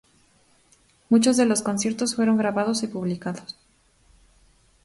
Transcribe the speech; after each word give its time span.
Muchos 1.09 1.37
de 1.37 1.45
los 1.45 1.61
conciertos 1.61 2.15
fueron 2.15 2.35
grabados 2.35 2.81
y 2.81 2.87
publicados. 2.87 3.55